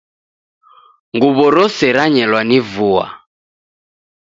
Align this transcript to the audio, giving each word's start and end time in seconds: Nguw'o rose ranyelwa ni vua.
Nguw'o 1.15 1.47
rose 1.55 1.87
ranyelwa 1.95 2.41
ni 2.49 2.59
vua. 2.73 3.05